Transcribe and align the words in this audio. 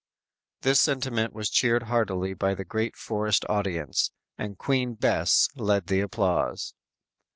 "_This 0.63 0.81
sentiment 0.81 1.31
was 1.31 1.47
cheered 1.51 1.83
heartily 1.83 2.33
by 2.33 2.55
the 2.55 2.65
great 2.65 2.95
forest 2.95 3.45
audience, 3.47 4.09
and 4.35 4.57
"Queen 4.57 4.95
Bess" 4.95 5.47
led 5.55 5.85
the 5.85 5.99
applause! 6.01 6.73